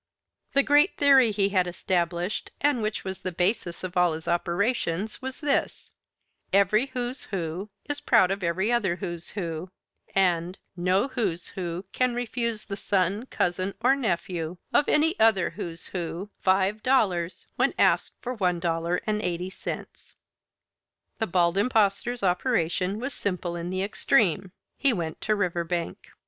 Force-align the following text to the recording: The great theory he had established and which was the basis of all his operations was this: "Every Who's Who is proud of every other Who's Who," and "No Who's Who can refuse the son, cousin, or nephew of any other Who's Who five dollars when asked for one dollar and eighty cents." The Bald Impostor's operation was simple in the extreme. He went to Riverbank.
The 0.53 0.63
great 0.63 0.97
theory 0.97 1.29
he 1.31 1.49
had 1.49 1.67
established 1.67 2.49
and 2.59 2.81
which 2.81 3.03
was 3.03 3.19
the 3.19 3.31
basis 3.31 3.83
of 3.83 3.95
all 3.95 4.13
his 4.13 4.27
operations 4.27 5.21
was 5.21 5.41
this: 5.41 5.91
"Every 6.51 6.87
Who's 6.87 7.25
Who 7.25 7.69
is 7.87 8.01
proud 8.01 8.31
of 8.31 8.41
every 8.41 8.71
other 8.71 8.95
Who's 8.95 9.29
Who," 9.37 9.69
and 10.15 10.57
"No 10.75 11.07
Who's 11.09 11.49
Who 11.49 11.85
can 11.93 12.15
refuse 12.15 12.65
the 12.65 12.75
son, 12.75 13.27
cousin, 13.27 13.75
or 13.79 13.95
nephew 13.95 14.57
of 14.73 14.89
any 14.89 15.19
other 15.19 15.51
Who's 15.51 15.89
Who 15.89 16.31
five 16.39 16.81
dollars 16.81 17.45
when 17.57 17.75
asked 17.77 18.15
for 18.23 18.33
one 18.33 18.59
dollar 18.59 19.01
and 19.05 19.21
eighty 19.21 19.51
cents." 19.51 20.15
The 21.19 21.27
Bald 21.27 21.59
Impostor's 21.59 22.23
operation 22.23 22.97
was 22.99 23.13
simple 23.13 23.55
in 23.55 23.69
the 23.69 23.83
extreme. 23.83 24.51
He 24.77 24.93
went 24.93 25.21
to 25.21 25.35
Riverbank. 25.35 26.09